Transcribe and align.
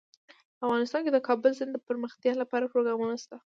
افغانستان 0.65 1.01
کې 1.03 1.11
د 1.13 1.19
کابل 1.27 1.51
سیند 1.57 1.71
دپرمختیا 1.73 2.33
لپاره 2.41 2.71
پروګرامونه 2.73 3.15
شته. 3.23 3.37